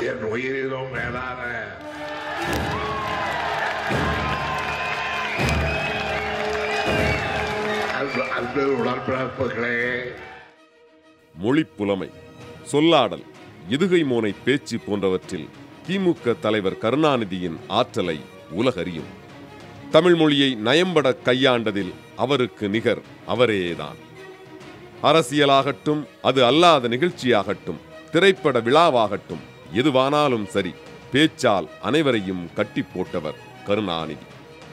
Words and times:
என் 0.00 0.22
உயிரிலும் 0.22 0.90
மேலான 0.92 1.40
அன்பு 8.36 8.62
உடன்பிறப்புகளே 8.62 9.78
மொழிப்புலமை 11.34 12.10
சொல்லாடல் 12.72 13.24
எதுகை 13.70 14.04
மோனை 14.04 14.34
பேச்சு 14.44 14.78
போன்றவற்றில் 14.78 15.48
திமுக 15.88 16.38
தலைவர் 16.40 16.78
கருணாநிதியின் 16.82 17.56
ஆற்றலை 17.68 18.20
உலகறியும். 18.50 19.10
தமிழ் 19.90 20.14
மொழியை 20.14 20.56
நயம்பட 20.64 21.16
கையாண்டதில் 21.24 21.92
அவருக்கு 22.16 22.68
நிகர் 22.68 23.02
அவரேதான். 23.26 23.96
அரசியலாகட்டும் 25.02 26.06
அது 26.22 26.44
அல்லாத 26.44 26.88
நிகழ்ச்சியாகட்டும் 26.88 27.80
திரைப்பட 28.12 28.60
விழாவாகட்டும் 28.60 29.40
எதுவானாலும் 29.74 30.46
சரி 30.46 30.72
பேச்சால் 31.12 31.68
அனைவரையும் 31.82 32.52
கட்டி 32.54 32.82
போட்டவர் 32.82 33.38
கருணாநிதி. 33.66 34.26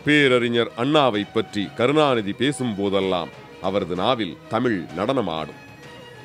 பேரறிஞர் 0.05 0.71
அண்ணாவை 0.77 1.25
பற்றி 1.33 1.67
கருணாநிதி 1.75 2.31
பேசும்போதெல்லாம் 2.31 3.29
அவரது 3.61 3.95
நாவில் 3.95 4.37
தமிழ் 4.49 4.85
நடனமாடும். 4.97 5.61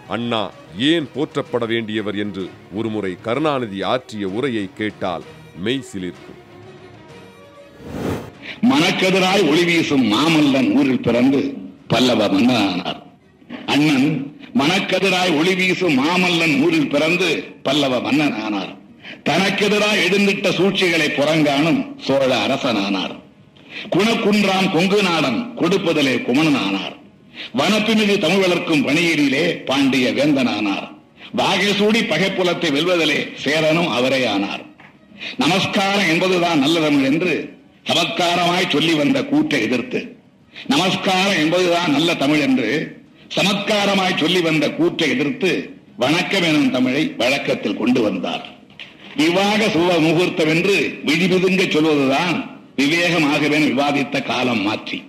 அண்ணா 0.08 0.50
ஏன் 0.76 1.08
போற்றப்பட 1.14 1.66
வேண்டியவர் 1.66 2.18
என்று 2.18 2.50
ஒருமுறை 2.74 3.16
கருணாநிதி 3.22 3.82
ஆற்றிய 3.82 4.28
உரையை 4.28 4.68
கேட்டால் 4.74 5.22
மெய் 5.56 5.84
சிலிர்க்கும். 5.92 6.38
மனக்கதிராய் 8.62 9.48
ஒளி 9.48 9.64
வீசும் 9.64 10.12
மாமல்லன் 10.12 10.76
ஊரில் 10.76 11.00
பிறந்து 11.00 11.54
பல்லவ 11.88 12.28
மன்னனானார். 12.28 13.02
அண்ணன் 13.66 14.29
மனக்கதிராய் 14.54 15.36
ஒளி 15.36 15.54
வீசும் 15.54 16.06
மாமல்லன் 16.06 16.62
ஊரில் 16.62 16.88
பிறந்து 16.88 17.54
பல்லவ 17.62 18.00
மன்னன் 18.00 18.42
ஆனார் 18.42 18.78
தனக்கெதிராய் 19.24 20.02
எழுந்திட்ட 20.06 20.52
சூழ்ச்சிகளை 20.52 21.08
புறங்காணும் 21.08 21.96
சோழ 22.06 22.36
அரசனானார். 22.46 23.14
குணக்குன்றாம் 23.90 24.70
கொங்கு 24.72 25.02
நாடன் 25.02 25.54
கொடுப்பதிலே 25.56 26.14
குமணனானார். 26.22 26.94
வனப்பிமிகு 27.58 28.18
தமிழ் 28.18 28.38
வளர்க்கும் 28.38 28.84
பணியிலே 28.84 29.54
பாண்டிய 29.54 30.12
வேந்தனானார். 30.12 30.98
வாகசூடி 31.36 32.00
பகைப்புலத்தை 32.08 32.70
வெல்வதிலே 32.72 33.32
சேரனும் 33.34 33.88
அவரே 33.88 34.26
ஆனார் 34.26 34.62
நமஸ்காரம் 35.36 36.08
என்பதுதான் 36.08 36.58
நல்ல 36.58 36.80
தமிழ் 36.80 37.04
என்று 37.04 37.58
சமத்காரமாய் 37.84 38.68
சொல்லி 38.68 38.94
வந்த 38.94 39.24
கூற்றை 39.24 39.62
எதிர்த்து 39.62 40.16
நமஸ்காரம் 40.66 41.38
என்பதுதான் 41.38 41.90
நல்ல 41.90 42.14
தமிழ் 42.14 42.40
என்று 42.40 42.98
சமத்காரமாய் 43.34 44.16
சொல்லி 44.16 44.40
வந்த 44.40 44.70
கூற்றை 44.70 45.10
எதிர்த்து 45.10 45.74
வணக்கம் 45.96 46.42
எனும் 46.42 46.70
தமிழை 46.70 47.14
வழக்கத்தில் 47.16 47.76
கொண்டு 47.76 48.02
வந்தார். 48.02 48.44
விவாக 49.16 49.66
சுப 49.66 50.00
முகூர்த்தம் 50.00 50.48
என்று 50.48 51.02
விழிபிதுங்க 51.06 51.70
சொல்வதுதான் 51.70 52.58
விவேகமாகவே 52.76 53.58
விவாதித்த 53.68 54.22
காலம் 54.22 54.62
மாற்றி. 54.62 55.02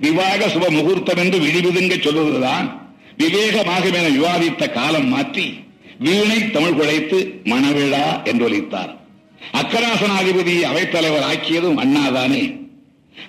விவாக 0.00 0.48
சுப 0.48 0.70
முகூர்த்தம் 0.70 1.16
என்று 1.16 1.38
விழிபிதுங்க 1.38 2.02
சொல்வதுதான் 2.02 2.88
விவேகமாகவே 3.18 4.10
விவாதித்த 4.18 4.72
காலம் 4.72 5.08
மாற்றி 5.08 5.58
வீணை 5.98 6.50
தமிழ் 6.50 6.78
குழைத்து 6.80 7.40
மணவிழா 7.44 8.24
என்று 8.24 8.44
ஒலித்தார் 8.48 8.98
அக்கராசனாதிபதி 9.60 10.62
அவைத்தலைவர் 10.62 11.26
ஆக்கியதும் 11.32 11.76
அண்ணாதானே. 11.76 12.58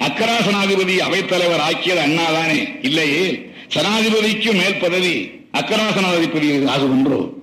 அக்கராசனாதிபதி 0.07 0.95
அவைத்தலைவர் 0.97 1.59
ஆக்கியது 1.59 2.01
அண்ணாதானே 2.01 2.67
இல்லையே? 2.81 3.50
சனாதிபதிக்கு 3.75 4.51
மேல் 4.53 4.77
பதவி 4.77 5.31
அக்கராசனாதிபதி 5.53 6.67
ஆகுமென்றோ 6.67 7.33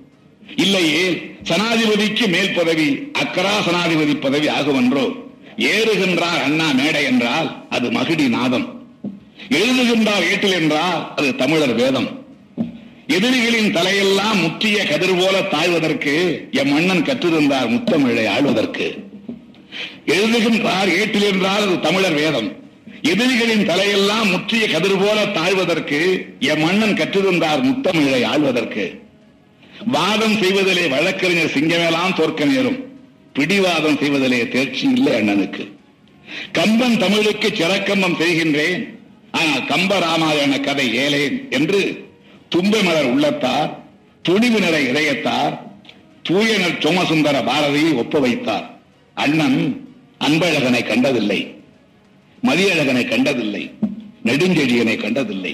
இல்லையே 0.57 1.33
சனாதிபதிக்கு 1.43 2.27
மேல் 2.27 2.53
பதவி 2.53 2.87
அக்கராசனாதிபதி 3.21 4.19
பதவி 4.19 4.47
ஆகுமென்றோ 4.47 5.27
ஏறுகின்றார் 5.57 6.43
அண்ணா 6.43 6.71
மேடை 6.71 7.03
என்றால் 7.03 7.67
அது 7.69 7.91
மகிடி 7.91 8.27
நாதம். 8.27 8.67
எழுதுகின்றார் 9.49 10.25
ஏட்டில் 10.31 10.51
என்றால் 10.51 11.13
அது 11.15 11.35
தமிழர் 11.35 11.73
வேதம். 11.73 12.09
எதிரிகளின் 13.07 13.73
தலையெல்லாம் 13.73 14.41
முற்றிய 14.41 14.85
கதிர் 14.85 15.17
போல 15.17 15.41
தாழ்வதற்கு 15.41 16.13
எம் 16.51 16.69
மன்னன் 16.69 17.05
கற்றிருந்தார் 17.05 17.69
முத்தமிழை 17.69 18.27
ஆழ்வதற்கு. 18.27 18.87
எழுதுகின்றார் 20.05 20.89
ஏட்டில் 20.99 21.21
என்றால் 21.21 21.61
அது 21.61 21.79
தமிழர் 21.79 22.13
வேதம். 22.13 22.49
எதிரிகளின் 23.01 23.67
தலையெல்லாம் 23.67 24.29
முற்றிய 24.31 24.67
கதிர் 24.67 24.97
போல 24.97 25.25
தாழ்வதற்கு 25.25 26.25
என் 26.39 26.59
மன்னன் 26.59 26.93
கற்றிருந்தார் 26.93 27.61
முத்தமிழை 27.61 28.23
ஆழ்வதற்கு. 28.23 28.99
வாதம் 29.85 30.37
செய்வதிலே 30.37 30.87
வழக்கறிஞர் 30.87 31.53
சிங்கமேலாம் 31.55 32.15
தோற்க 32.15 32.45
நேரும். 32.45 32.79
பிடிவாதம் 33.33 33.97
செய்வதிலே 33.97 34.47
தேர்ச்சி 34.47 34.89
இல்லை 34.91 35.13
அண்ணனுக்கு. 35.13 35.71
கம்பன் 36.51 36.97
தமிழுக்கு 36.97 37.47
சிறக்கம்பம் 37.47 38.19
செய்கின்றேன். 38.19 38.97
ஆனால் 39.31 39.65
கம்ப 39.65 39.99
ராமாயண 39.99 40.59
கதை 40.59 40.97
ஏலேன் 40.97 41.49
என்று 41.49 42.07
தும்பை 42.49 42.83
மலர் 42.83 43.05
உள்ளத்தார் 43.05 43.83
துணிவினரை 44.29 44.81
இதயத்தார் 44.91 45.53
தூயனர் 46.29 46.79
சோமசுந்தர 46.79 47.41
பாரதியை 47.41 47.93
ஒப்பு 47.93 48.19
வைத்தார் 48.21 48.79
அண்ணன் 49.13 49.87
அன்பழகனை 50.19 50.87
கண்டதில்லை. 50.87 51.58
மதியழகனை 52.47 53.03
கண்டதில்லை 53.07 53.63
நெடுஞ்செழியனை 54.27 54.95
கண்டதில்லை. 55.01 55.53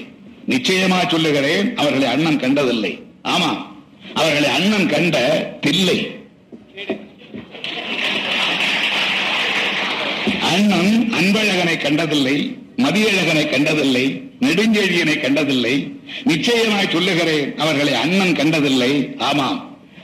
நிச்சயமா 0.52 0.98
சொல்லுகிறேன் 1.12 1.68
அவர்களை 1.76 2.08
அண்ணன் 2.14 2.42
கண்டதில்லை. 2.42 2.92
ஆமா 3.34 3.50
அவர்களை 4.20 4.48
அண்ணன் 4.58 4.88
கண்ட 4.92 5.16
தில்லை. 5.64 5.98
அண்ணன் 10.52 10.92
அன்பழகனை 11.18 11.76
கண்டதில்லை 11.84 12.36
மதியழகனை 12.84 13.44
கண்டதில்லை 13.50 14.04
நெடுஞ்செழியனை 14.44 15.16
கண்டதில்லை. 15.20 15.74
நிச்சயமாய் 16.30 16.92
சொல்லுகிறேன் 16.94 17.48
அவர்களை 17.56 17.94
அண்ணன் 17.94 18.36
கண்டதில்லை. 18.40 18.92
ஆமாம் 19.28 19.58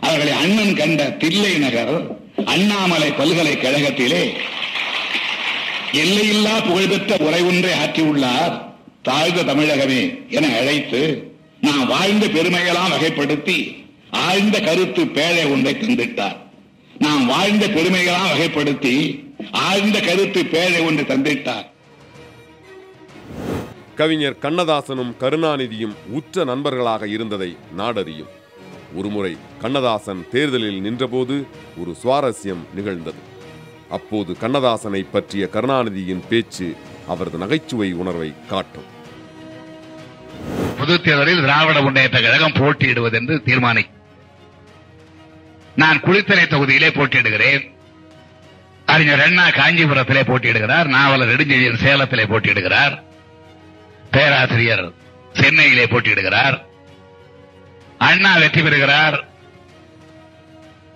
அவர்களை 0.06 0.32
அண்ணன் 0.43 0.75
கண்ட 0.81 1.03
தில்லை 1.22 1.53
நகர் 1.64 1.94
அண்ணாமலை 2.54 3.10
பல்கலைக்கழகத்திலே 3.19 4.22
எல்லையில்லா 5.92 6.60
புகழ்பெற்ற 6.60 7.16
உரை 7.26 7.42
ஒன்றை 7.42 7.72
ஆற்றியுள்ளார் 7.72 8.60
தாழ்ந்த 9.03 9.42
தமிழகமே 9.42 10.28
என 10.28 10.58
அழைத்து 10.58 11.32
நான் 11.60 11.86
வாழ்ந்த 11.86 12.26
பெருமையெல்லாம் 12.26 12.92
வகைப்படுத்தி 12.92 13.84
ஆழ்ந்த 14.10 14.60
கருத்து 14.60 15.04
பேழை 15.04 15.52
ஒன்றை 15.52 15.75
தந்திட்டார். 15.75 16.36
நாம் 16.98 17.26
வாழ்ந்த 17.26 17.66
பெருமைகளாம் 17.66 18.32
வகைப்படுத்தி 18.32 19.25
ஆழ்ந்த 19.52 20.00
கருத்து 20.00 20.42
பேழை 20.44 20.86
ஒன்று 20.86 21.02
தந்திட்டார். 21.02 21.66
கவிஞர் 23.94 24.36
கண்ணதாசனும் 24.42 25.12
கருணாநிதியும் 25.20 25.94
உற்ற 26.10 26.44
நண்பர்களாக 26.44 27.08
இருந்ததை 27.08 27.56
நாடறியும். 27.78 28.32
ஒருமுறை 28.97 29.36
கண்ணதாசன் 29.60 30.26
தேர்தலில் 30.31 30.81
நின்றபோது 30.81 31.47
ஒரு 31.81 31.97
சுவாரஸ்யம் 32.02 32.64
நிகழ்ந்தது. 32.75 33.31
அப்போது 33.92 34.36
கண்ணதாசனை 34.41 35.06
பற்றிய 35.12 35.48
கருணாநிதியின் 35.53 36.26
பேச்சு 36.28 36.76
அவரது 37.08 37.38
நகைச்சுவை 37.38 37.92
உணர்வை 37.92 38.34
காட்டும். 38.48 38.88
பொது 40.78 41.03
தேர்தலில் 41.03 41.41
திராவிட 41.41 41.80
முன்னேற்ற 41.80 42.20
கழகம் 42.20 42.52
போட்டியிடுவது 42.52 43.19
என்று 43.19 43.42
தீர்மானி. 43.44 43.84
நான் 45.76 46.00
குளித்தலை 46.00 46.44
தொகுதியிலே 46.47 46.88
போட்டியிடுகிறேன். 46.94 47.70
அறிஞர் 48.86 49.22
அண்ணா 49.22 49.48
காஞ்சிபுரத்திலே 49.48 50.22
போட்டியிடுகிறார். 50.31 50.84
நாவலர் 50.84 51.28
நெடுஞ்செழியன் 51.28 51.82
சேலத்திலே 51.84 52.25
போட்டியிடுகிறார். 52.32 52.94
பேராசிரியர் 54.10 54.92
சென்னையிலே 55.32 55.84
போட்டியிடுகிறார். 55.84 56.56
அண்ணா 57.98 58.36
வெற்றி 58.36 58.62
பெறுகிறார். 58.62 59.28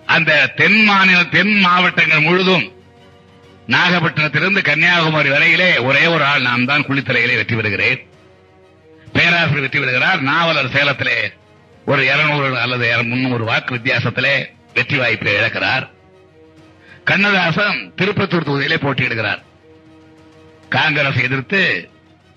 அந்த 0.05 0.31
தென் 0.55 0.83
மாநில 0.83 1.23
தென் 1.23 1.53
மாவட்டங்கள் 1.59 2.21
முழுதும் 2.21 2.65
நாகப்பட்டினத்திலிருந்து 3.67 4.61
கன்னியாகுமரி 4.61 5.29
வரையிலே 5.29 5.83
ஒரே 5.83 6.05
ஒரு 6.05 6.23
ஆள் 6.23 6.41
நான் 6.41 6.65
தான் 6.65 6.81
குளித்தலையிலே 6.81 7.35
வெற்றி 7.35 7.55
பெறுகிறேன். 7.55 8.07
பேராசிரியர் 9.13 9.59
வெற்றி 9.59 9.79
பெறுகிறார். 9.79 10.21
நாவலர் 10.21 10.73
சேலத்திலே 10.73 11.33
ஒரு 11.85 12.05
இருநூறு 12.05 12.59
அல்லது 12.59 13.03
முன்னூறு 13.03 13.43
வாக்கு 13.43 13.75
வித்தியாசத்திலே 13.75 14.45
வெற்றி 14.73 14.97
வாய்ப்பை 14.97 15.33
இழக்கிறார். 15.33 15.89
கண்ணதாசன் 17.03 17.93
திருப்பத்தூர் 17.95 18.47
தொகுதியிலே 18.47 18.75
போட்டியிடுகிறார். 18.75 19.41
காங்கிரஸ் 20.69 21.21
எதிர்த்து 21.21 21.89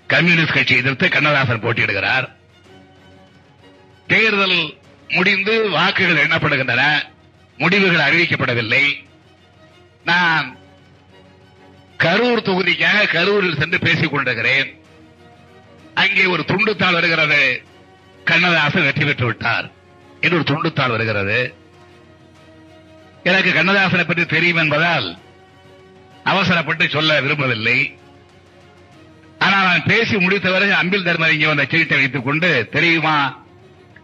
கம்யூனிஸ்ட் 0.06 0.52
கட்சி 0.52 0.76
எதிர்த்து 0.76 1.08
கண்ணதாசன் 1.08 1.62
போட்டியிடுகிறார். 1.62 2.32
தேர்தல் 4.06 4.78
முடிந்து 5.08 5.70
வாக்குகள் 5.70 6.26
எண்ணப்படுகின்றன. 6.26 7.02
முடிவுகள் 7.56 8.06
அறிவிக்கப்படவில்லை. 8.06 9.08
நான் 10.04 10.58
கரூர் 12.04 12.46
தொகுதிக்காக 12.48 13.08
கரூரில் 13.12 13.58
சென்று 13.58 13.78
பேசிக் 13.78 14.12
கொண்டிருக்கிறேன். 14.12 14.68
அங்கே 15.94 16.24
ஒரு 16.24 16.44
துண்டுத்தாள் 16.46 16.92
வருகிறது. 16.92 17.62
கண்ணதாசன் 18.24 18.82
வெற்றி 18.82 19.04
பெற்று 19.04 19.26
விட்டார். 19.26 19.70
என்று 20.20 20.36
ஒரு 20.38 20.46
துண்டுத்தாள் 20.50 20.94
வருகிறது. 20.96 21.54
எனக்கு 23.22 23.50
கண்ணதாசனை 23.50 24.04
பற்றி 24.06 24.24
தெரியும் 24.26 24.56
என்பதால் 24.56 25.18
அவசரப்பட்டு 26.24 26.88
சொல்ல 26.88 27.20
விரும்பவில்லை. 27.20 27.78
ஆனால் 29.38 29.64
நான் 29.64 29.86
பேசி 29.86 30.16
முடித்தவரை 30.16 30.70
அம்பில் 30.80 31.04
தர்மர் 31.04 31.32
இங்கே 31.32 31.46
வந்த 31.46 31.66
சீட்டை 31.70 31.98
வைத்துக் 31.98 32.24
கொண்டு 32.24 32.68
தெரியுமா 32.72 33.44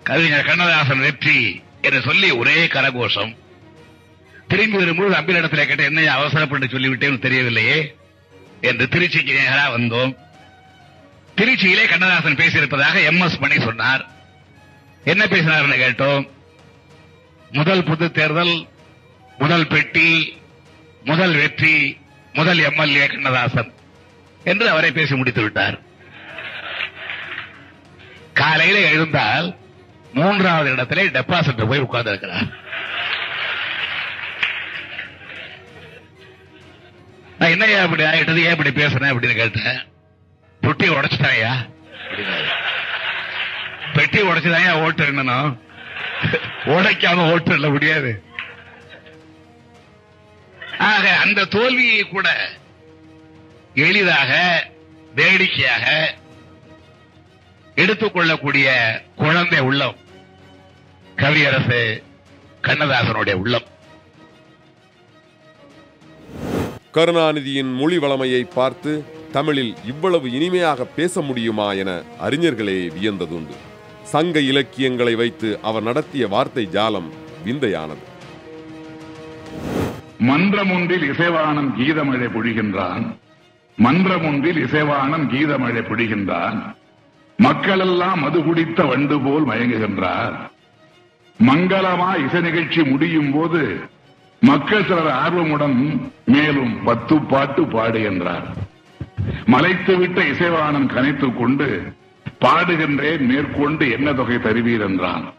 கவிஞர் 0.03 0.45
கண்ணதாசன் 0.45 1.01
வெற்றி 1.01 1.63
என்று 1.81 2.01
சொல்லி 2.01 2.31
ஒரே 2.31 2.67
கரகோஷம். 2.67 3.37
திரும்பி 4.49 4.77
வரும்போது 4.77 5.15
அம்பில் 5.15 5.45
இடத்துல 5.45 5.65
கேட்ட 5.65 5.83
என்ன 5.83 6.13
அவசரப்பட்டு 6.13 6.67
சொல்லிவிட்டேன்னு 6.67 7.25
தெரியவில்லையே? 7.27 7.95
என்று 8.61 8.87
திருச்சிக்கு 8.87 9.33
நேராக 9.33 9.79
வந்தோம். 9.79 10.17
திருச்சியிலே 11.37 11.89
கண்ணதாசன் 11.89 12.35
பேசியிருப்பதாக 12.35 13.05
எம். 13.05 13.21
எஸ். 13.21 13.39
மணி 13.39 13.61
சொன்னார். 13.61 14.07
என்ன 15.05 15.25
பேசினார்னு 15.25 15.79
கேட்டோம். 15.79 16.29
முதல் 17.51 17.85
பொது 17.85 18.13
தேர்தல் 18.13 18.69
முதல் 19.39 19.67
பெட்டி 19.67 20.37
முதல் 21.05 21.35
வெற்றி 21.35 21.97
முதல் 22.33 22.59
எம்எல்ஏ 22.59 23.07
கண்ணதாசன் 23.07 23.73
என்று 24.45 24.69
அவரை 24.71 24.93
பேசி 24.93 25.15
முடித்து 25.15 25.43
விட்டார் 25.43 25.81
காலையில 28.33 28.79
எழுந்தால் 28.79 29.57
மூன்றாவது 30.13 30.73
இடத்திலே 30.73 31.05
டெபாசிட் 31.07 31.69
போய் 31.69 31.79
உட்கார்ந்து 31.79 32.11
இருக்கிறார் 32.11 32.65
என்னையா 37.59 37.83
இப்படி 37.83 38.03
ஆயிட்டது? 38.03 38.45
ஏன் 38.45 38.51
இப்படி 38.51 38.71
பேசுறேன் 38.71 39.13
அப்படின்னு 39.13 39.35
கேட்டேன். 39.35 39.79
தொட்டி 40.61 40.89
உடைச்சிட்டாயா 40.89 41.53
பெட்டி 43.95 44.23
உடைச்சுதாயா 44.23 44.73
ஓட்டு 44.83 45.05
எண்ணணும்? 45.05 45.59
உடைக்காம 46.65 47.31
ஓட்டு 47.33 47.55
இல்ல 47.55 47.69
முடியாது. 47.69 48.23
ஆக 50.79 51.17
அந்த 51.17 51.45
தோல்வியை 51.45 52.03
கூட 52.03 52.51
எளிதாக 53.75 54.33
வேடிக்கையாக 55.15 56.15
எடுத்துக்கொள்ளக்கூடிய 57.75 58.69
குழந்தை 59.17 59.61
உள்ளம் 59.61 59.97
கவியரசு 61.17 62.03
கண்ணதாசனுடைய 62.63 63.33
உள்ளம். 63.33 63.67
கருணாநிதியின் 66.97 67.73
மொழி 67.75 67.99
வளமையை 67.99 68.47
பார்த்து 68.55 69.05
தமிழில் 69.33 69.75
இவ்வளவு 69.87 70.33
இனிமையாக 70.33 70.85
பேச 70.85 71.21
முடியுமா 71.21 71.73
என 71.73 71.91
அறிஞர்களே 72.23 72.77
வியந்ததுண்டு. 72.97 73.57
சங்க 74.03 74.41
இலக்கியங்களை 74.41 75.15
வைத்து 75.15 75.59
அவர் 75.63 75.83
நடத்திய 75.83 76.29
வார்த்தை 76.29 76.69
ஜாலம் 76.73 77.09
விந்தையானது. 77.45 78.05
மன்றம் 80.19 80.71
ஒன்றில் 80.71 81.07
இசைவானம் 81.13 81.71
கீதமழை 81.79 82.29
பொழிகின்றான். 82.37 83.05
மன்றம் 83.77 84.25
ஒன்றில் 84.25 84.61
இசைவானம் 84.67 85.27
கீதமழை 85.33 85.83
பொழிகின்றான். 85.91 86.59
மக்களெல்லாம் 87.39 88.21
மது 88.21 88.41
குடித்த 88.43 88.85
வண்டு 88.85 89.19
போல் 89.21 89.47
மயங்குகின்றார். 89.47 90.37
மங்களமா 91.39 92.09
இசை 92.27 92.41
நிகழ்ச்சி 92.41 92.83
முடியும் 92.83 93.33
போது 93.33 93.63
மக்கள் 94.41 94.85
சிலர் 94.85 95.07
ஆர்வமுடன் 95.07 96.11
மேலும் 96.25 96.83
பத்து 96.85 97.21
பாட்டு 97.21 97.63
பாடு 97.63 98.03
என்றார். 98.03 98.47
மலைத்துவிட்ட 99.47 100.19
இசைவாணன் 100.33 100.89
கனைத்துக் 100.89 101.37
கொண்டு 101.37 101.93
பாடுகின்றேன் 102.41 103.19
மேற்கொண்டு 103.19 103.91
என்ன 103.91 104.13
தொகை 104.13 104.37
தருவீர் 104.37 104.81
என்றான். 104.81 105.33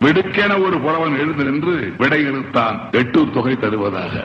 விடுக்கென 0.00 0.62
ஒரு 0.62 0.80
புலவன் 0.80 1.18
எழுந்து 1.18 1.44
நின்று 1.44 1.94
விடை 1.98 2.22
இழுத்தான் 2.22 2.90
எட்டு 2.90 3.30
தொகை 3.30 3.56
தருவதாக. 3.56 4.24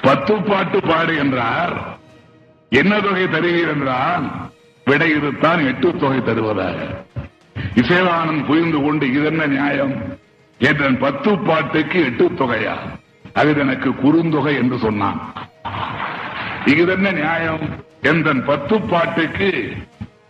பத்து 0.00 0.42
பாட்டு 0.42 0.80
பாடு 0.80 1.16
என்றார். 1.18 1.98
என்ன 2.68 3.00
தொகை 3.00 3.24
தருவீர் 3.24 3.68
என்றால் 3.68 4.30
விடை 4.84 5.10
இழுத்தான் 5.10 5.66
எட்டு 5.66 5.96
தொகை 5.96 6.22
தருவதாக. 6.22 7.04
இசைவானன் 7.74 8.44
புரிந்து 8.44 8.82
கொண்டு 8.82 9.12
இதென்ன 9.12 9.46
நியாயம்? 9.46 10.18
என் 10.58 10.98
பத்து 10.98 11.38
பாட்டுக்கு 11.38 12.04
எட்டு 12.04 12.28
தொகையா? 12.28 12.76
அது 13.32 13.58
எனக்கு 13.58 13.90
குறுந்தொகை 13.90 14.56
என்று 14.56 14.78
சொன்னான். 14.78 15.32
இதென்ன 16.64 17.10
நியாயம்? 17.10 17.60
எந்த 18.02 18.32
பத்து 18.32 18.80
பாட்டுக்கு 18.80 19.72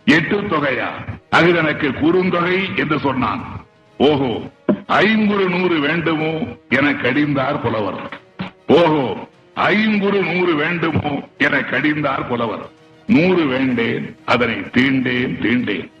எட்டு 0.05 0.41
தொகையா? 0.41 0.87
அது 1.29 1.55
எனக்கு 1.55 1.89
குறுந்தொகை 1.89 2.77
என்று 2.77 2.99
சொன்னான். 2.99 3.65
ஓஹோ 3.97 4.51
ஐங்குறு 4.87 5.59
நூறு 5.59 5.79
வேண்டுமோ 5.79 6.31
என 6.69 6.91
கடிந்தார் 6.91 7.61
புலவர். 7.61 7.99
ஓஹோ 8.67 9.27
ஐங்குறு 9.55 10.33
நூறு 10.33 10.55
வேண்டுமோ 10.55 11.27
என 11.37 11.59
கடிந்தார் 11.59 12.27
புலவர். 12.27 12.69
நூறு 13.07 13.45
வேண்டேன் 13.45 14.17
அதனை 14.25 14.55
தீண்டேன் 14.55 15.39
தீண்டேன். 15.41 15.91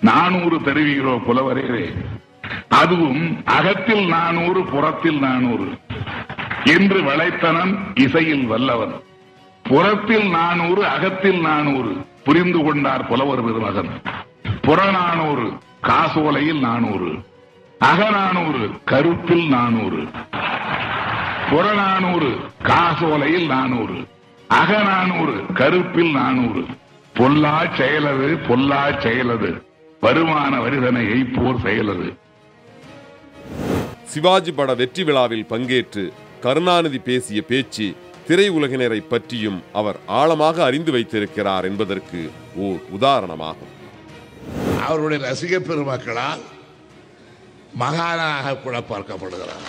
நானூறு 0.00 0.56
தருவீரோ 0.56 1.24
புலவரே. 1.24 1.94
அதுவும் 2.80 3.44
அகத்தில் 3.44 4.06
நானூறு 4.06 4.64
புறத்தில் 4.64 5.18
நானூறு. 5.18 5.68
என்று 6.64 7.00
வளைத்தனன் 7.00 7.78
இசையில் 7.94 8.46
வல்லவன். 8.46 8.94
புறத்தில் 9.62 10.30
நானூறு 10.30 10.86
அகத்தில் 10.86 11.40
நானூறு. 11.40 11.96
புரிந்து 12.24 12.62
கொண்டார் 12.62 13.06
புலவர் 13.06 13.44
பெருமகன் 13.44 13.88
புறநானூறு 14.62 15.52
காசோலையில் 15.82 16.60
நானூறு. 16.60 17.12
அகநானூறு 17.78 18.70
கருப்பில் 18.84 19.48
நானூறு. 19.48 20.08
புறநானூறு 21.50 22.38
காசோலையில் 22.62 23.46
நானூறு. 23.46 24.08
அகநானூறு 24.48 25.44
கருப்பில் 25.54 26.12
நானூறு. 26.12 26.64
பொல்லா 27.14 27.62
செயலது 27.76 28.46
பொல்லா 28.48 28.86
செயலது. 28.86 29.62
வருமான 30.00 30.60
வரிதனை 30.60 31.06
எய்ப்போர் 31.08 31.62
செயலது. 31.64 32.22
சிவாஜி 34.12 34.52
பட 34.52 34.70
வெற்றி 34.80 35.02
விழாவில் 35.04 35.46
பங்கேற்று 35.52 36.02
கருணாநிதி 36.44 36.98
பேசிய 36.98 37.40
பேச்சு 37.50 37.86
திரையுலகினரை 38.28 38.98
பற்றியும் 39.12 39.62
அவர் 39.80 39.98
ஆழமாக 40.20 40.56
அறிந்து 40.64 40.92
வைத்திருக்கிறார் 40.92 41.64
என்பதற்கு 41.70 42.20
ஓர் 42.66 42.82
உதாரணமாகும். 42.96 43.72
அவருடைய 44.86 45.18
ரசிக 45.26 45.58
பெருமக்களால் 45.68 46.42
மகானாக 47.82 48.56
கூட 48.64 48.76
பார்க்கப்படுகிறார். 48.90 49.64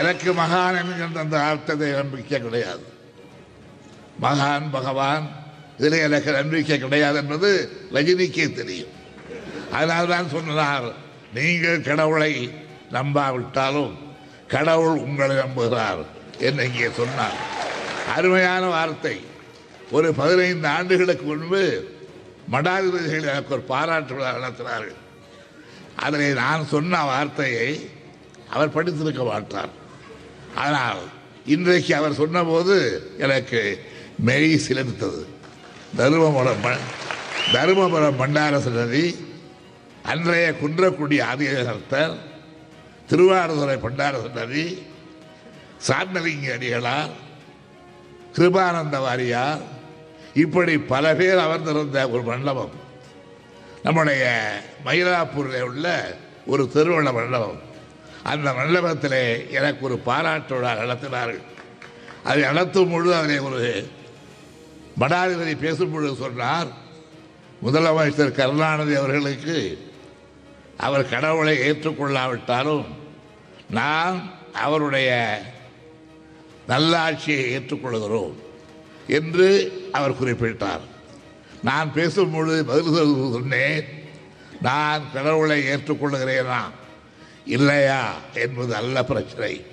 எனக்கு 0.00 0.30
மகான் 0.42 0.78
என்கின்ற 0.80 1.20
அந்த 1.20 1.38
அர்த்தத்தை 1.50 1.90
நம்பிக்கை 1.90 2.40
கிடையாது. 2.40 2.84
மகான் 4.26 4.68
பகவான் 4.76 5.24
இதில் 5.78 6.04
எனக்கு 6.08 6.30
நம்பிக்கை 6.40 6.78
கிடையாது 6.78 7.18
என்பது 7.22 7.48
ரஜினிக்கே 7.94 8.46
தெரியும். 8.60 8.92
அதனால் 9.76 10.12
தான் 10.14 10.32
சொன்னார் 10.34 10.88
நீங்கள் 11.36 11.86
கடவுளை 11.88 12.32
நம்பாவிட்டாலும் 12.96 13.94
கடவுள் 14.54 15.02
உங்களை 15.06 15.36
நம்புகிறார் 15.36 16.02
என்று 16.46 16.66
இங்கே 16.68 16.88
சொன்னார். 17.00 17.38
அருமையான 18.14 18.62
வார்த்தை. 18.74 19.16
ஒரு 19.96 20.08
பதினைந்து 20.20 20.68
ஆண்டுகளுக்கு 20.68 21.24
முன்பு 21.30 21.62
மடாதிபதிகள் 22.52 23.30
எனக்கு 23.32 23.54
ஒரு 23.56 23.64
பாராட்டு 23.72 24.14
விழா 24.14 24.30
நடத்தினார்கள். 24.36 24.96
அதில் 26.04 26.40
நான் 26.42 26.70
சொன்ன 26.74 27.02
வார்த்தையை 27.04 27.68
அவர் 28.54 28.74
படித்திருக்க 28.76 29.22
மாட்டார். 29.24 29.72
ஆனால் 30.64 31.02
இன்றைக்கு 31.54 31.92
அவர் 31.94 32.20
சொன்னபோது 32.22 32.76
எனக்கு 33.24 33.60
மெய் 34.28 34.52
சிலிர்த்தது. 34.66 35.22
தருமபுரம் 35.98 36.64
தருமபுரம் 37.54 38.20
பண்டாரசனதி 38.22 39.04
அன்றைய 40.06 40.54
குன்றக்குடி 40.62 41.16
ஆதிகர்த்தர் 41.30 42.14
திருவாரூரை 43.08 43.76
பண்டார 43.80 44.30
நதி 44.34 44.86
சாந்தலிங்க 45.88 46.48
அடிகளார் 46.56 47.10
கிருபானந்த 48.34 48.96
வாரியார் 49.06 49.60
இப்படி 50.34 50.78
பல 50.78 51.14
பேர் 51.14 51.38
அமர்ந்திருந்த 51.38 52.08
ஒரு 52.08 52.22
மண்டபம். 52.22 52.70
நம்முடைய 53.82 54.24
மயிலாப்பூரில் 54.84 55.60
உள்ள 55.60 56.16
ஒரு 56.46 56.70
திருவள்ள 56.74 57.12
மண்டபம். 57.12 57.60
அந்த 58.22 58.50
மண்டபத்திலே 58.50 59.50
எனக்கு 59.50 59.84
ஒரு 59.84 59.98
பாராட்டு 59.98 60.54
விழா 60.54 60.72
நடத்தினார்கள். 60.72 61.42
அதை 62.24 62.42
நடத்தும் 62.42 62.90
பொழுது 62.90 63.14
அதில் 63.14 63.40
ஒரு 63.40 63.90
மடாதிபதி 65.00 65.58
பேசும் 65.58 65.92
பொழுது 65.92 66.14
சொன்னார் 66.14 66.66
முதலமைச்சர் 67.64 68.32
கருணாநிதி 68.32 68.94
அவர்களுக்கு 68.94 69.85
அவர் 70.76 71.08
கடவுளை 71.08 71.58
ஏற்றுக்கொள்ளாவிட்டாலும் 71.58 72.84
நான் 73.70 74.32
அவருடைய 74.52 75.40
நல்லாட்சியை 76.68 77.58
ஏற்றுக்கொள்கிறோம் 77.58 78.34
என்று 79.06 79.72
அவர் 79.92 80.22
குறிப்பிட்டார். 80.22 80.80
நான் 81.62 81.92
பேசும்பொழுது 81.94 82.62
பதில் 82.62 83.32
சொன்னேன். 83.32 83.84
நான் 84.60 85.12
கடவுளை 85.12 85.62
ஏற்றுக்கொள்கிறேனா? 85.62 86.60
இல்லையா 87.44 88.14
என்பது 88.34 88.74
அல்ல 88.74 89.04
பிரச்சனை. 89.04 89.66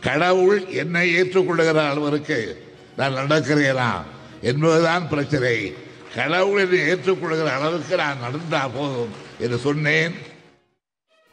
கடவுள் 0.00 0.66
என்னை 0.66 1.22
ஏற்றுக்கொள்கிற 1.22 1.90
அளவிற்கு 1.90 2.72
நான் 2.96 3.14
நடக்கிறேனா 3.14 4.02
என்பதுதான் 4.40 5.08
பிரச்சனை. 5.08 5.74
கடவுளை 6.14 6.64
ஏற்றுக்கொள்கிற 6.64 7.46
அளவுக்கு 7.46 7.96
நான் 7.96 8.20
நடந்தால் 8.20 8.70
போதும். 8.70 9.23
என்று 9.38 9.56
சொன்னேன். 9.56 10.14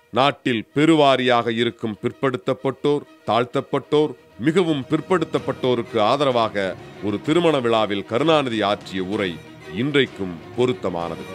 நாட்டில் 0.10 0.68
பெருவாரியாக 0.76 1.52
இருக்கும் 1.52 1.98
பிற்படுத்தப்பட்டோர் 2.02 3.02
தாழ்த்தப்பட்டோர் 3.28 4.12
மிகவும் 4.40 4.86
பிற்படுத்தப்பட்டோருக்கு 4.90 6.00
ஆதரவாக 6.00 6.76
ஒரு 7.04 7.22
திருமண 7.22 7.60
விழாவில் 7.60 8.06
கருணாநிதி 8.06 8.62
ஆற்றிய 8.62 9.04
உரை 9.04 9.36
இன்றைக்கும் 9.76 10.36
பொருத்தமானது. 10.58 11.26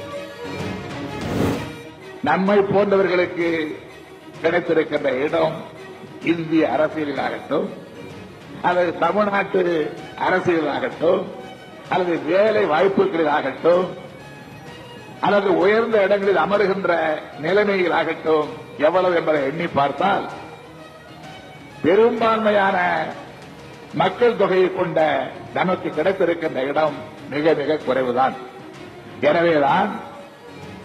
நம்மை 2.22 2.58
போன்றவர்களுக்கு 2.58 3.76
கிடைத்திருக்கின்ற 4.42 5.22
இடம் 5.24 5.56
இந்திய 6.24 6.68
அரசியலிலாகட்டும் 6.76 7.68
அல்லது 8.62 8.98
தமிழ்நாட்டு 8.98 9.92
அரசியலாகட்டும் 10.18 11.22
அல்லது 11.88 12.22
வேலை 12.22 12.64
வாய்ப்புகளிலாகட்டும் 12.64 13.86
அல்லது 15.20 15.58
உயர்ந்த 15.58 16.02
இடங்களில் 16.02 16.36
அமருகின்ற 16.36 17.18
நிலைமைகள் 17.40 17.90
ஆகட்டும் 17.90 18.48
எவ்வளவு 18.78 19.14
என்பதை 19.14 19.42
எண்ணி 19.42 19.66
பார்த்தால் 19.66 20.26
பெரும்பான்மையான 21.82 23.06
மக்கள் 23.94 24.36
தொகையை 24.36 24.74
கொண்ட 24.74 25.30
நமக்கு 25.54 25.88
கிடைத்திருக்கின்ற 25.88 26.62
இடம் 26.62 26.94
மிக 27.30 27.52
மிக 27.52 27.74
குறைவுதான். 27.74 28.34
எனவேதான் 29.20 29.90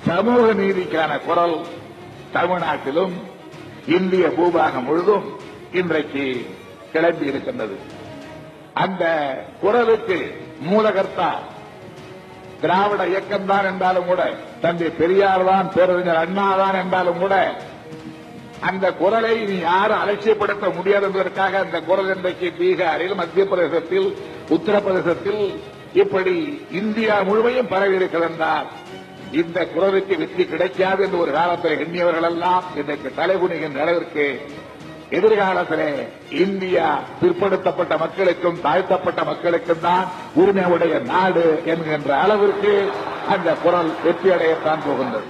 சமூக 0.05 0.53
நீதிக்கான 0.53 1.25
குரல் 1.25 1.65
தமிழ்நாட்டிலும் 2.33 3.11
இந்திய 3.88 4.27
பூபாகம் 4.27 4.83
முழுதும் 4.83 5.39
இன்றைக்கு 5.71 6.45
கிளம்பி 6.91 7.25
இருக்கின்றது 7.25 7.79
அந்த 8.73 9.03
குரலுக்கு 9.61 10.41
மூலகர்த்தா 10.71 11.29
திராவிட 12.61 13.03
இயக்கம் 13.05 13.45
தான் 13.45 13.67
என்றாலும் 13.69 14.05
கூட 14.05 14.21
தந்தை 14.61 14.89
பெரியார் 14.97 15.43
தான் 15.45 15.71
பேரறிஞர் 15.75 16.21
அண்ணா 16.21 16.47
தான் 16.55 16.79
என்றாலும் 16.81 17.19
கூட 17.19 17.35
அந்த 18.61 18.87
குரலை 18.93 19.35
நீ 19.45 19.55
யாரும் 19.59 20.01
அலட்சியப்படுத்த 20.01 20.65
முடியாது 20.75 21.05
என்பதற்காக 21.05 21.59
அந்த 21.59 21.77
குரல் 21.81 22.11
இன்றைக்கு 22.15 22.49
பீகாரில் 22.59 23.15
மத்திய 23.15 23.45
பிரதேசத்தில் 23.45 24.09
உத்தரப்பிரதேசத்தில் 24.49 25.43
இப்படி 25.93 26.35
இந்தியா 26.71 27.15
முழுமையும் 27.21 27.71
பரவி 27.71 27.95
இருக்கிறார் 27.95 28.67
இந்த 29.33 29.59
குரலுக்கு 29.65 30.13
வெற்றி 30.17 30.43
கிடைக்காது 30.45 31.01
என்று 31.03 31.17
ஒரு 31.19 31.31
காலத்தில் 31.31 31.77
எண்ணியவர்கள் 31.77 32.27
எல்லாம் 32.29 32.63
இன்றைக்கு 32.75 33.09
தலைகுனிகின்ற 33.17 33.79
அளவிற்கு 33.81 34.25
எதிர்காலத்திலே 35.17 35.87
இந்தியா 36.43 36.87
பிற்படுத்தப்பட்ட 37.21 37.97
மக்களுக்கும் 37.97 38.59
தாழ்த்தப்பட்ட 38.65 39.23
மக்களுக்கும் 39.29 39.81
தான் 39.81 40.05
உரிமையுடைய 40.41 41.01
நாடு 41.11 41.45
என்கின்ற 41.65 42.09
அளவிற்கு 42.23 42.73
அந்த 43.33 43.55
குரல் 43.63 43.91
வெற்றியடையத்தான் 44.05 44.83
போகின்றது. 44.87 45.27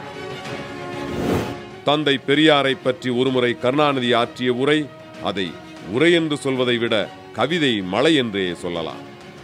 தந்தை 1.84 2.16
பெரியாரை 2.28 2.74
பற்றி 2.84 3.10
ஒருமுறை 3.10 3.52
கருணாநிதி 3.60 4.14
ஆற்றிய 4.14 4.54
உரை 4.54 4.80
அதை 5.24 5.48
உரை 5.92 6.12
என்று 6.14 6.38
சொல்வதை 6.38 6.78
விட 6.78 6.96
கவிதை 7.34 7.74
மலை 7.94 8.16
என்றே 8.16 8.54
சொல்லலாம். 8.54 9.02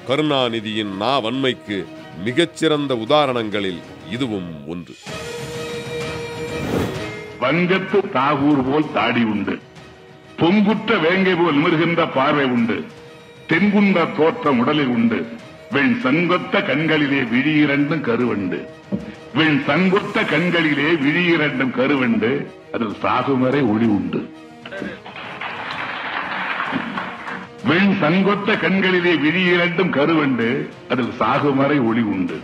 கருணாநிதியின் 0.09 0.93
நா 1.03 1.13
வன்மைக்கு 1.19 1.77
மிகச்சிறந்த 2.25 2.93
உதாரணங்களில் 3.05 3.81
இதுவும் 4.09 4.51
ஒன்று. 4.67 4.95
வங்கத்து 7.41 7.99
தாகூர் 8.13 8.61
போல் 8.69 8.93
தாடி 8.93 9.23
உண்டு. 9.33 9.55
பொங்குற்ற 10.37 11.01
வேங்கை 11.01 11.33
போல் 11.33 11.55
நிமிர்கின்ற 11.55 12.07
பார்வை 12.13 12.45
உண்டு. 12.45 12.85
தென்குன்ற 13.49 14.07
தோற்றம் 14.17 14.59
உடலில் 14.59 14.87
உண்டு. 14.87 15.27
வெண் 15.71 15.99
சங்கொத்த 16.03 16.65
கண்களிலே 16.65 17.21
விழியிரண்டும் 17.21 18.01
கருவண்டு. 18.01 18.59
வெண் 19.33 19.63
சங்கொத்த 19.67 20.25
கண்களிலே 20.25 20.89
விழியிரண்டும் 21.05 21.71
கருவண்டு. 21.71 22.51
அதில் 22.73 22.95
சாகுமறை 23.01 23.61
ஒளி 23.69 23.85
உண்டு. 23.85 24.29
வெண் 27.63 27.97
சங்கொத்த 28.01 28.59
கண்களிலே 28.59 29.13
விழியிரண்டும் 29.13 29.89
கருவண்டு. 29.89 30.69
அதில் 30.89 31.13
சாகுமறை 31.19 31.81
ஒளி 31.81 32.01
உண்டு. 32.01 32.39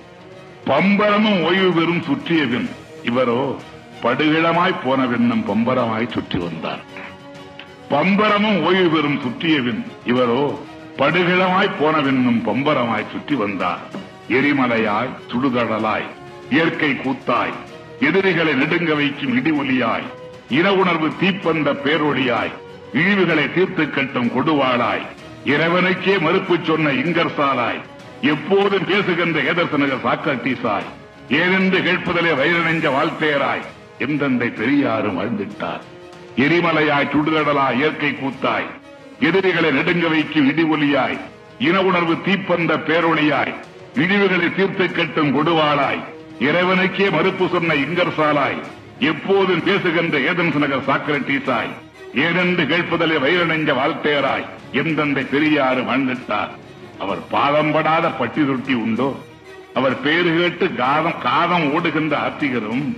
பம்பரமும் 0.65 1.43
ஓய்வு 1.43 1.71
பெறும் 1.71 2.03
சுற்றியபின் 2.09 2.69
இவரோ 3.03 3.55
படுகிழமாய் 4.01 4.81
போன 4.83 5.05
வெண்ணம் 5.05 5.45
பம்பரமாய் 5.47 6.11
சுற்றி 6.11 6.39
வந்தார். 6.39 6.92
பம்பரமும் 7.93 8.59
ஓய்வு 8.65 8.89
பெறும் 8.89 9.19
சுற்றியவின். 9.23 9.81
இவரோ 10.05 10.43
படுகிழமாய் 10.97 11.77
போனவென்னும் 11.79 12.39
பம்பரமாய் 12.47 13.11
சுற்றி 13.11 13.35
வந்தார். 13.35 13.81
எரிமலையாய் 14.29 15.13
சுடுகடலாய் 15.31 16.07
இயற்கை 16.49 16.91
கூத்தாய் 16.95 17.53
எதிரிகளை 17.99 18.53
நெடுங்க 18.53 18.93
வைக்கும் 18.93 19.33
இடி 19.35 19.51
ஒலியாய் 19.51 20.07
இன 20.49 20.73
உணர்வு 20.73 21.07
தீப்பந்த 21.21 21.69
பேரொழியாய் 21.83 22.53
இழிவுகளை 22.93 23.45
தீர்த்து 23.53 23.89
கட்டும் 23.89 24.33
கொடுவாளாய் 24.35 25.05
இறைவனுக்கே 25.45 26.15
மறுப்பு 26.21 26.55
சொன்ன 26.67 26.93
இங்கர்சாலாய் 27.03 27.81
எப்போதும் 28.33 28.89
பேசுகின்ற 28.91 29.39
ஏதர்சனகர் 29.51 30.05
சாக்ரட்டீசாய் 30.07 30.89
ஏனென்று 31.39 31.79
கேட்பதிலே 31.87 32.33
வயிறு 32.41 32.61
நெஞ்ச 32.63 32.87
வாழ்த்தையராய் 32.89 33.65
எந்தந்தை 33.99 34.49
பெரியாரும் 34.59 35.19
வாழ்ந்துட்டார் 35.19 35.83
எரிமலையாய் 36.37 37.09
சுடுகடலாய் 37.09 37.73
இயற்கை 37.73 38.09
கூத்தாய். 38.09 38.65
எதிரிகளை 39.19 39.69
நெடுங்க 39.69 40.09
வைக்கும் 40.09 40.47
இடி 40.47 40.63
ஒலியாய். 40.63 41.19
இன 41.59 41.81
உணர்வு 41.81 42.13
தீப்பந்த 42.13 42.77
பேரொழியாய். 42.77 43.53
இழிவுகளை 43.95 44.55
தீர்த்து 44.55 44.91
கட்டும் 44.91 45.35
கொடுவாளாய். 45.35 46.03
இறைவனுக்கே 46.39 47.11
மறுப்பு 47.11 47.47
சொன்ன 47.47 47.73
இங்கர் 47.73 48.13
சாலாய். 48.17 48.63
எப்போதும் 48.99 49.63
பேசுகின்ற 49.63 50.17
ஏதன்ஸ் 50.17 50.57
நகர் 50.57 50.79
சாக்ரட்டீஸாய் 50.79 51.69
ஏனென்று 52.15 52.65
கேட்பதிலே 52.65 53.19
வயிறு 53.19 53.45
வாழ்த்தேராய். 53.45 54.45
வாழ்த்தையராய் 54.73 55.29
பெரியாறு 55.29 55.81
வாழ்ந்துட்டார்? 55.81 56.49
அவர் 56.99 57.19
பாதம்படாத 57.31 58.11
பட்டி 58.17 58.45
தொட்டி 58.45 58.73
உண்டோ? 58.73 59.15
அவர் 59.73 60.01
பேரு 60.01 60.35
கேட்டு 60.37 60.75
காதம் 60.75 61.21
காதம் 61.21 61.73
ஓடுகின்ற 61.73 62.17
ஆத்திகரும் 62.17 62.97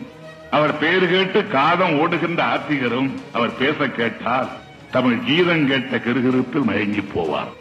அவர் 0.56 0.78
பேர் 0.78 1.10
கேட்டு 1.10 1.48
காதம் 1.48 2.00
ஓடுகின்ற 2.00 2.44
ஆத்திகரும் 2.44 3.10
அவர் 3.34 3.58
பேச 3.58 3.88
கேட்டால் 3.88 4.50
தமிழ் 4.92 5.18
கீதம் 5.26 5.68
கேட்ட 5.68 5.98
கிருகிருப்பில் 5.98 6.64
மயங்கி 6.64 7.00
போவார். 7.00 7.52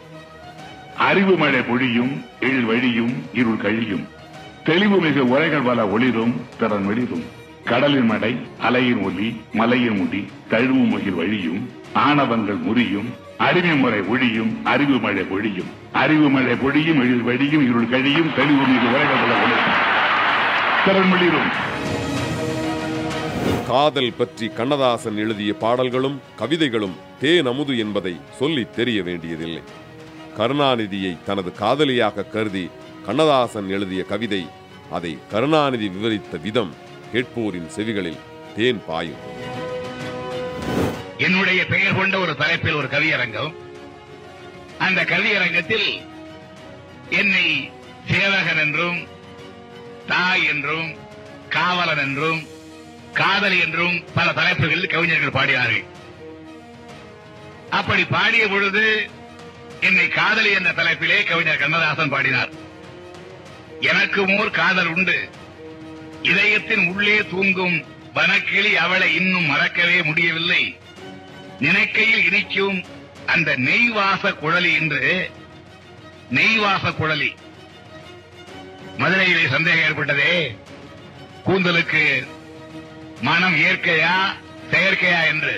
அறிவு 0.97 1.37
மழை 1.37 1.59
பொழியும் 1.59 2.25
எழில் 2.39 2.65
வழியும் 2.65 3.23
இருள் 3.33 3.57
கழியும். 3.57 4.07
தெளிவு 4.63 4.99
மிகு 4.99 5.29
உரைகள் 5.29 5.61
பல 5.61 5.87
ஒளிரும் 5.87 6.41
திறன் 6.59 6.85
வெளிரும். 6.85 7.23
கடலின் 7.65 8.05
மடை 8.05 8.37
அலையின் 8.69 9.01
ஒலி 9.01 9.41
மலையின் 9.53 9.97
முடி 9.97 10.27
தழுவு 10.49 10.87
முகில் 10.87 11.13
வழியும் 11.13 11.69
ஆணவங்கள் 11.93 12.57
முறியும் 12.57 13.13
அறிவு 13.37 13.75
முறை 13.75 13.99
ஒழியும் 13.99 14.63
அறிவு 14.63 14.99
மழை 14.99 15.23
பொழியும். 15.23 15.71
அறிவு 15.91 16.29
மழை 16.29 16.55
பொழியும் 16.55 16.99
எழில் 17.01 17.21
வழியும் 17.21 17.69
இருள் 17.69 17.89
கழியும் 17.89 18.33
தெளிவு 18.35 18.65
மிகு 18.65 18.89
உரைகள் 18.89 19.21
பல 19.21 19.43
ஒளிரும். 19.43 19.79
திறன் 20.85 21.11
வெளிரும். 21.11 21.64
காதல் 23.67 24.13
பற்றி 24.17 24.47
கண்ணதாசன் 24.47 25.17
எழுதிய 25.17 25.53
பாடல்களும் 25.53 26.21
கவிதைகளும் 26.39 26.95
தேன் 27.21 27.45
அமுது 27.45 27.77
என்பதை 27.77 28.13
சொல்லி 28.39 28.63
தெரிய 28.75 29.03
வேண்டியதில்லை. 29.03 29.63
கருணாநிதியை 30.37 31.17
தனது 31.25 31.51
காதலியாக 31.51 32.23
கருதி 32.23 32.69
கண்ணதாசன் 33.05 33.69
எழுதிய 33.69 34.03
கவிதை 34.03 34.41
அதை 34.91 35.17
கருணாநிதி 35.31 35.87
விவரித்த 35.87 36.37
விதம் 36.37 36.71
கேட்போரின் 37.13 37.69
செவிகளில் 37.75 38.21
தேன் 38.55 38.81
பாயும். 38.87 39.23
என்னுடைய 41.17 41.65
பெயர் 41.65 41.95
கொண்ட 41.95 42.19
ஒரு 42.19 42.35
தலைப்பில் 42.35 42.73
ஒரு 42.73 42.87
கவியரங்கம். 42.87 43.53
அந்த 44.77 45.03
கவியரங்கத்தில் 45.03 45.89
என்னை 47.09 47.69
சேவகன் 48.11 48.57
என்றும் 48.57 48.99
தாய் 50.07 50.45
என்றும் 50.45 50.89
காவலன் 51.49 51.97
என்றும் 51.97 52.41
காதலி 53.15 53.59
என்றும் 53.59 54.03
பல 54.13 54.31
தலைப்புகளில் 54.31 54.87
கவிஞர்கள் 54.87 55.31
பாடினார்கள். 55.31 55.85
அப்படி 57.69 58.05
பாடிய 58.05 58.47
பொழுது 58.47 59.09
என்னை 59.81 60.07
காதலி 60.07 60.51
என்ற 60.51 60.71
தலைப்பிலே 60.71 61.23
கவிஞர் 61.23 61.57
கண்ணதாசன் 61.57 62.09
பாடினார். 62.09 62.49
எனக்கு 63.81 64.25
ஓர் 64.25 64.49
காதல் 64.49 64.87
உண்டு. 64.87 65.29
இதயத்தின் 66.21 66.87
உள்ளே 66.87 67.17
தூங்கும் 67.17 67.85
வனக்கிளி 68.15 68.73
அவளை 68.73 69.15
இன்னும் 69.15 69.45
மறக்கவே 69.45 70.03
முடியவில்லை. 70.03 70.77
நினைக்கையில் 71.59 72.25
இனிக்கும் 72.25 72.83
அந்த 73.25 73.57
நெய்வாச 73.57 74.31
குழலி 74.31 74.73
என்று 74.73 75.31
நெய்வாச 76.31 76.89
குழலி. 76.89 77.29
மதுரையிலே 78.97 79.49
சந்தேகம் 79.49 79.79
ஏற்பட்டதே. 79.79 80.57
கூந்தலுக்கு 81.45 82.27
மனம் 83.25 83.55
இயற்கையா 83.55 84.15
செயற்கையா 84.71 85.21
என்று. 85.27 85.55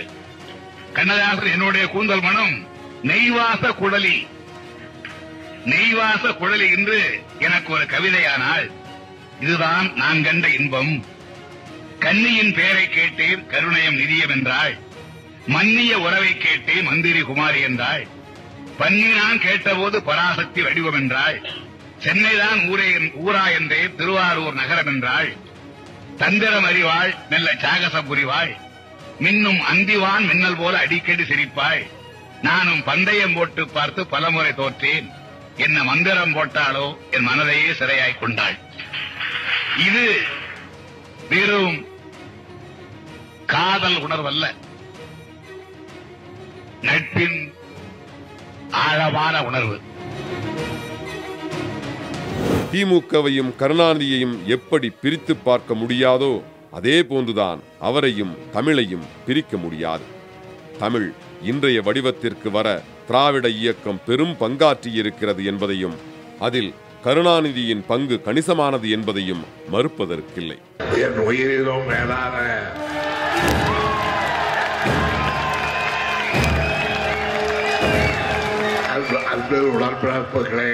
கண்ணதாசன் 0.94 1.52
என்னுடைய 1.52 1.86
கூந்தல் 1.88 2.22
மனம் 2.22 2.56
நெய்வாச 3.04 3.64
குழலி. 3.80 4.18
நெய்வாச 5.66 6.24
குழலி 6.32 6.68
என்று 6.78 7.00
எனக்கு 7.40 7.70
ஒரு 7.74 7.86
கவிதையானால் 7.86 8.68
இதுதான் 9.42 9.88
நான் 9.94 10.24
கண்ட 10.24 10.48
இன்பம். 10.50 10.94
கன்னியின் 12.00 12.54
பெயரை 12.54 12.86
கேட்டேன் 12.90 13.44
கருணயம் 13.48 14.00
நிதியம் 14.00 14.30
என்றாள். 14.30 14.76
மன்னிய 15.48 16.00
உறவை 16.00 16.38
கேட்டேன் 16.38 16.84
மந்திரி 16.84 17.22
குமாரி 17.22 17.60
என்றாள். 17.62 18.06
பன்னினான் 18.80 19.40
கேட்டபோது 19.40 20.00
பராசக்தி 20.04 20.62
வடிவம் 20.62 20.98
என்றாள். 21.02 21.38
சென்னைதான் 22.06 22.60
ஊரே 22.70 22.90
ஊரா 23.26 23.46
என்றே 23.60 23.82
திருவாரூர் 23.98 24.60
நகரம் 24.62 24.92
என்றாள். 24.94 25.30
தந்திரம் 26.18 26.64
அறிவாள் 26.64 27.16
நல்ல 27.30 27.56
சாகசம் 27.58 28.16
புரிவாள். 28.16 28.56
மின்னும் 29.20 29.60
அந்திவான் 29.72 30.28
மின்னல் 30.28 30.58
போல 30.58 30.78
அடிக்கடி 30.78 31.24
சிரிப்பாய் 31.24 31.88
நானும் 32.42 32.84
பந்தயம் 32.84 33.34
போட்டு 33.34 33.68
பார்த்து 33.68 34.08
பலமுறை 34.08 34.54
தோற்றேன். 34.54 35.10
என்ன 35.58 35.84
மந்திரம் 35.84 36.36
போட்டாலோ 36.36 36.98
என் 37.12 37.28
மனதையே 37.28 37.72
சிறையாய் 37.72 38.20
கொண்டாள். 38.20 38.58
இது 39.88 40.22
வெறும் 41.30 41.88
காதல் 43.46 44.08
உணர்வல்ல. 44.08 44.56
நட்பின் 46.82 47.54
ஆழமான 48.72 49.44
உணர்வு. 49.44 49.87
திமுகவையும் 52.72 53.52
கருணாநிதியையும் 53.60 54.36
எப்படி 54.56 54.90
பிரித்து 55.02 55.34
பார்க்க 55.36 55.74
முடியாதோ 55.74 56.32
அதே 56.72 56.98
போன்றுதான் 57.10 57.60
அவரையும் 57.80 58.34
தமிழையும் 58.54 59.06
பிரிக்க 59.26 59.58
முடியாது. 59.58 60.06
தமிழ் 60.80 61.08
இன்றைய 61.52 61.82
வடிவத்திற்கு 61.82 62.52
வர 62.52 62.68
திராவிட 63.08 63.48
இயக்கம் 63.48 64.02
பெரும் 64.06 64.36
பங்காற்றியிருக்கிறது 64.40 65.44
என்பதையும் 65.52 65.96
அதில் 66.40 66.72
கருணாநிதியின் 67.06 67.84
பங்கு 67.88 68.18
கணிசமானது 68.26 68.90
என்பதையும் 68.90 69.44
மறுப்பதற்கில்லை. 69.74 70.58
என் 71.06 71.20
உயிரிலும் 71.28 71.86
மேலான 71.92 72.36
அன்பு 79.32 79.60
உடற்பிறப்புகளே 79.74 80.74